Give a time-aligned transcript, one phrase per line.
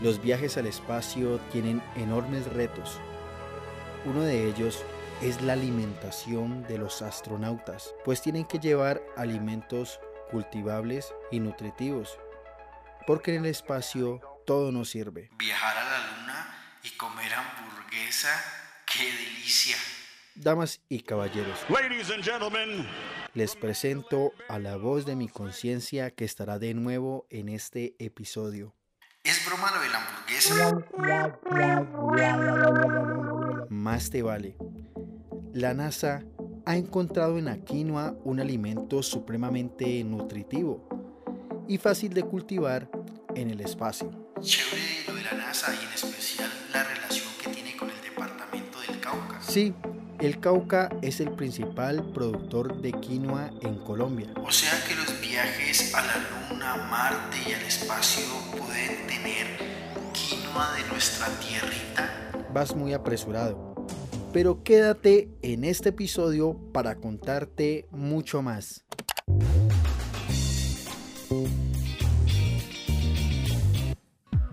[0.00, 2.98] Los viajes al espacio tienen enormes retos.
[4.06, 4.82] Uno de ellos
[5.20, 10.00] es la alimentación de los astronautas, pues tienen que llevar alimentos
[10.30, 12.18] cultivables y nutritivos,
[13.06, 15.28] porque en el espacio todo nos sirve.
[15.36, 18.30] Viajar a la luna y comer hamburguesa,
[18.86, 19.76] qué delicia.
[20.34, 22.88] Damas y caballeros, Ladies and gentlemen,
[23.34, 28.74] les presento a la voz de mi conciencia que estará de nuevo en este episodio.
[29.50, 30.54] ¿Es broma lo de la hamburguesa?
[33.68, 34.56] Más te vale.
[35.52, 36.22] La NASA
[36.64, 40.88] ha encontrado en la quinoa un alimento supremamente nutritivo
[41.66, 42.88] y fácil de cultivar
[43.34, 44.32] en el espacio.
[44.40, 48.78] Chévere lo de la NASA y en especial la relación que tiene con el departamento
[48.78, 49.42] del Cauca.
[49.42, 49.74] Sí,
[50.20, 54.28] el Cauca es el principal productor de quinoa en Colombia.
[54.44, 56.14] O sea que los viajes a la
[56.50, 59.46] Luna, Marte y al espacio pueden tener
[60.12, 62.46] quinoa de nuestra tierrita.
[62.52, 63.74] Vas muy apresurado.
[64.32, 68.84] Pero quédate en este episodio para contarte mucho más.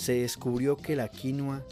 [0.00, 1.62] se descubrió que la quinoa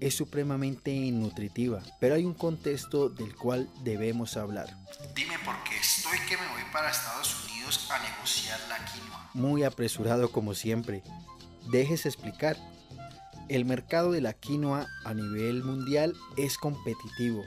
[0.00, 4.68] es supremamente nutritiva, pero hay un contexto del cual debemos hablar.
[5.14, 9.30] Dime por qué estoy que me voy para Estados Unidos a negociar la quinoa.
[9.32, 11.02] Muy apresurado como siempre.
[11.70, 12.58] Dejes explicar.
[13.48, 17.42] El mercado de la quinoa a nivel mundial es competitivo.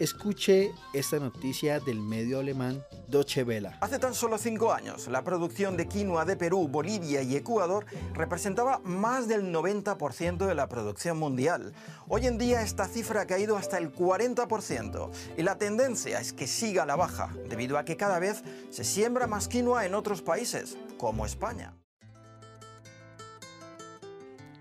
[0.00, 3.72] Escuche esta noticia del medio alemán Deutsche Welle.
[3.82, 8.78] Hace tan solo cinco años, la producción de quinoa de Perú, Bolivia y Ecuador representaba
[8.78, 11.74] más del 90% de la producción mundial.
[12.08, 16.46] Hoy en día esta cifra ha caído hasta el 40% y la tendencia es que
[16.46, 20.22] siga a la baja, debido a que cada vez se siembra más quinoa en otros
[20.22, 21.76] países, como España.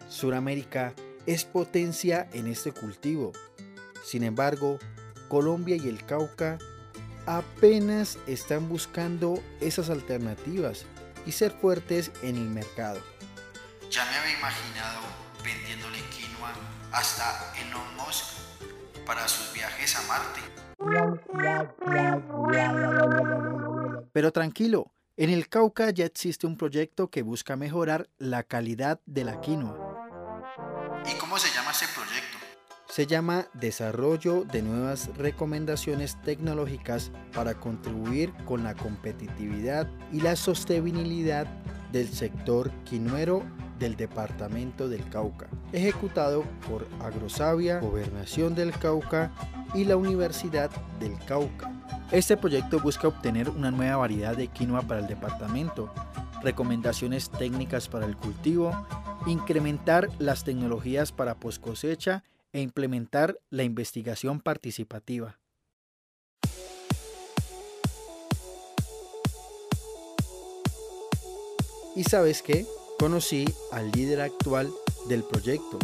[0.09, 0.93] Suramérica
[1.25, 3.31] es potencia en este cultivo.
[4.03, 4.79] Sin embargo,
[5.29, 6.57] Colombia y el Cauca
[7.25, 10.85] apenas están buscando esas alternativas
[11.25, 12.99] y ser fuertes en el mercado.
[13.89, 15.01] Ya me había imaginado
[15.43, 16.51] vendiéndole quinoa
[16.91, 18.25] hasta Elon Musk
[19.05, 20.41] para sus viajes a Marte.
[24.11, 29.23] Pero tranquilo, en el Cauca ya existe un proyecto que busca mejorar la calidad de
[29.23, 29.88] la quinoa.
[32.89, 41.45] Se llama Desarrollo de nuevas recomendaciones tecnológicas para contribuir con la competitividad y la sostenibilidad
[41.91, 43.43] del sector quinoero
[43.77, 49.31] del departamento del Cauca, ejecutado por Agrosavia, Gobernación del Cauca
[49.75, 51.71] y la Universidad del Cauca.
[52.11, 55.93] Este proyecto busca obtener una nueva variedad de quinoa para el departamento,
[56.41, 58.71] recomendaciones técnicas para el cultivo,
[59.27, 62.23] incrementar las tecnologías para post cosecha
[62.53, 65.39] e implementar la investigación participativa.
[71.95, 72.65] ¿Y sabes qué?
[72.97, 74.71] Conocí al líder actual
[75.07, 75.79] del proyecto,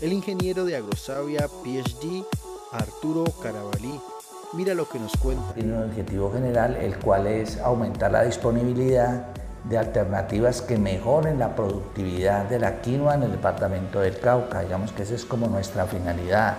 [0.00, 2.24] el ingeniero de Agrosavia PhD,
[2.72, 4.00] Arturo Carabalí.
[4.52, 5.54] Mira lo que nos cuenta.
[5.54, 9.26] Tiene un objetivo general, el cual es aumentar la disponibilidad
[9.64, 14.60] de alternativas que mejoren la productividad de la quinoa en el departamento del Cauca.
[14.60, 16.56] Digamos que esa es como nuestra finalidad.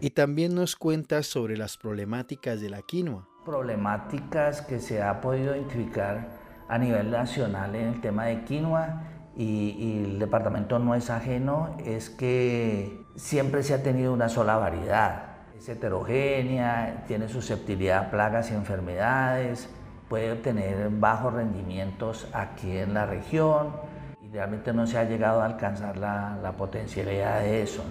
[0.00, 3.26] Y también nos cuenta sobre las problemáticas de la quinoa.
[3.44, 6.28] Problemáticas que se ha podido identificar
[6.68, 9.04] a nivel nacional en el tema de quinoa
[9.36, 14.56] y, y el departamento no es ajeno, es que siempre se ha tenido una sola
[14.56, 15.36] variedad.
[15.56, 19.70] Es heterogénea, tiene susceptibilidad a plagas y enfermedades,
[20.08, 23.74] puede obtener bajos rendimientos aquí en la región
[24.22, 27.84] y realmente no se ha llegado a alcanzar la, la, potencialidad de eso.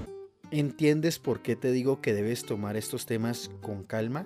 [0.51, 4.25] ¿Entiendes por qué te digo que debes tomar estos temas con calma?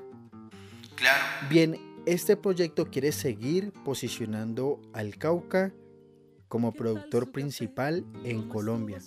[0.96, 1.24] Claro.
[1.50, 5.72] Bien, este proyecto quiere seguir posicionando al Cauca
[6.50, 8.98] como productor principal en Colombia.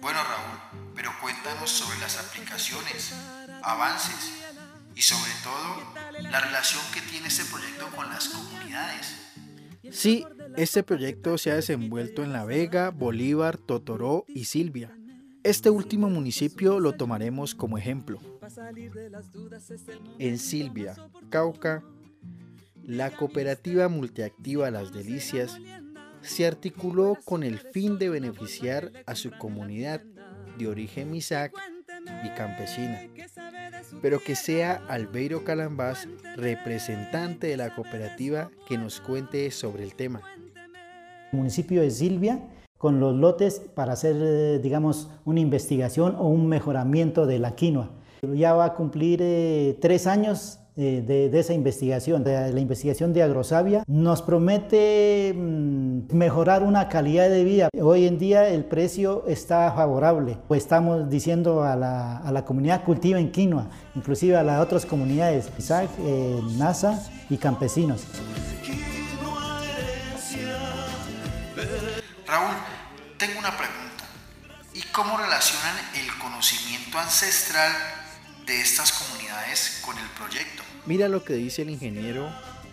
[0.00, 3.12] Bueno Raúl, pero cuéntanos sobre las aplicaciones,
[3.62, 4.49] avances
[5.00, 9.16] y sobre todo la relación que tiene este proyecto con las comunidades.
[9.90, 10.26] Sí,
[10.58, 14.94] este proyecto se ha desenvuelto en La Vega, Bolívar, Totoró y Silvia.
[15.42, 18.20] Este último municipio lo tomaremos como ejemplo.
[20.18, 20.94] En Silvia,
[21.30, 21.82] Cauca,
[22.84, 25.58] la cooperativa multiactiva Las Delicias
[26.20, 30.02] se articuló con el fin de beneficiar a su comunidad
[30.58, 31.54] de origen misac
[32.22, 33.00] y campesina,
[34.02, 40.22] pero que sea Albeiro Calambás, representante de la cooperativa, que nos cuente sobre el tema.
[41.32, 42.40] El municipio de Silvia
[42.80, 47.90] con los lotes para hacer, eh, digamos, una investigación o un mejoramiento de la quinoa.
[48.22, 53.22] Ya va a cumplir eh, tres años eh, de, esa investigación, de la investigación de
[53.22, 53.84] Agrosavia.
[53.86, 57.68] Nos promete mm, mejorar una calidad de vida.
[57.80, 60.38] Hoy en día el precio está favorable.
[60.50, 65.50] Estamos diciendo a la, a la comunidad cultiva en quinoa, inclusive a las otras comunidades,
[65.58, 65.90] Isaac,
[66.56, 68.04] NASA y campesinos.
[72.26, 72.54] Raúl,
[73.18, 74.04] tengo una pregunta.
[74.72, 77.72] ¿Y cómo relacionan el conocimiento ancestral
[78.46, 79.19] de estas comunidades
[79.84, 80.62] con el proyecto?
[80.86, 82.26] Mira lo que dice el ingeniero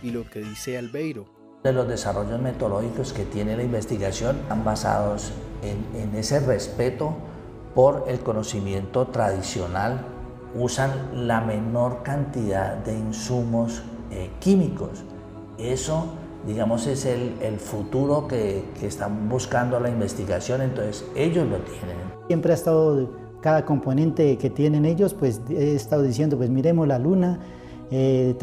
[0.03, 1.25] y lo que dice Albeiro.
[1.63, 5.31] De los desarrollos metodológicos que tiene la investigación están basados
[5.63, 7.15] en, ese respeto
[7.73, 10.05] por el conocimiento tradicional.
[10.55, 15.03] Usan la menor cantidad de insumos eh, químicos.
[15.57, 16.13] Eso
[16.45, 21.97] digamos, es el, el futuro que, que, están buscando la investigación, entonces ellos lo tienen.
[22.27, 26.99] Siempre ha estado cada componente que tienen ellos, pues he estado diciendo, pues miremos la
[26.99, 27.39] luna,
[27.91, 28.35] eh,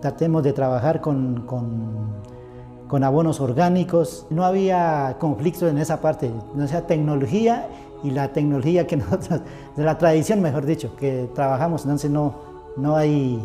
[0.00, 4.26] tratemos de trabajar con, con, abonos orgánicos.
[4.28, 7.66] No había conflicto en esa parte, no sea tecnología
[8.04, 9.40] y la tecnología que nosotros,
[9.76, 12.34] de la tradición mejor dicho, que trabajamos, entonces no,
[12.76, 13.42] no hay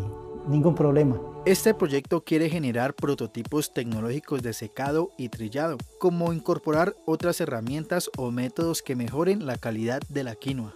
[0.48, 1.18] ningún problema.
[1.46, 8.32] Este proyecto quiere generar prototipos tecnológicos de secado y trillado, como incorporar otras herramientas o
[8.32, 10.76] métodos que mejoren la calidad de la quinoa.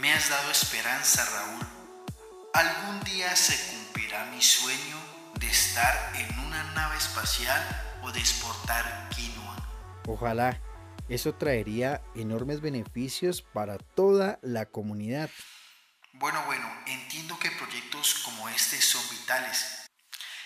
[0.00, 1.66] Me has dado esperanza, Raúl.
[2.54, 4.96] Algún día se cumplirá mi sueño
[5.38, 7.60] de estar en una nave espacial
[8.02, 9.56] o de exportar quinoa.
[10.06, 10.60] Ojalá.
[11.08, 15.28] Eso traería enormes beneficios para toda la comunidad.
[16.12, 19.80] Bueno, bueno, entiendo que proyectos como este son vitales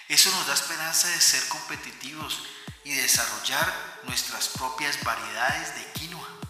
[0.08, 2.42] eso nos da esperanza de ser competitivos
[2.84, 3.72] y desarrollar
[4.04, 5.93] nuestras propias variedades de quinoa.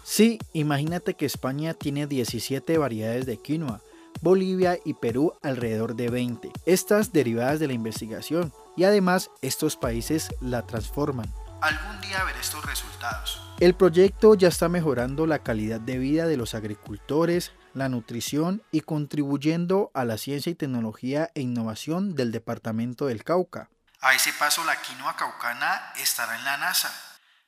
[0.05, 3.81] Sí, imagínate que España tiene 17 variedades de quinoa,
[4.21, 10.29] Bolivia y Perú alrededor de 20, estas derivadas de la investigación, y además estos países
[10.41, 11.33] la transforman.
[11.59, 13.41] Algún día veré estos resultados.
[13.59, 18.81] El proyecto ya está mejorando la calidad de vida de los agricultores, la nutrición y
[18.81, 23.71] contribuyendo a la ciencia y tecnología e innovación del departamento del Cauca.
[24.01, 26.93] A ese paso la quinoa caucana estará en la NASA.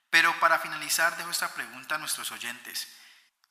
[0.09, 2.87] Pero para finalizar dejo esta pregunta a nuestros oyentes.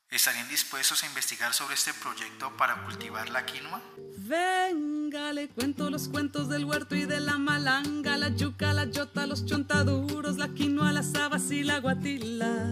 [0.09, 3.81] ¿Estarían dispuestos a investigar sobre este proyecto para cultivar la quinoa?
[4.17, 9.27] Venga, le cuento los cuentos del huerto y de la malanga, la yuca, la yota,
[9.27, 12.71] los chontaduros, la quinoa, las habas y la guatila.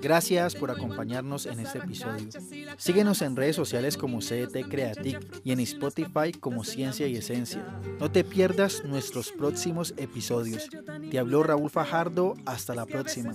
[0.00, 2.28] Gracias por acompañarnos en este episodio.
[2.76, 7.64] Síguenos en redes sociales como CDT Creatic y en Spotify como Ciencia y Esencia.
[7.98, 10.68] No te pierdas nuestros próximos episodios.
[11.10, 12.34] Te habló Raúl Fajardo.
[12.46, 13.34] Hasta la próxima.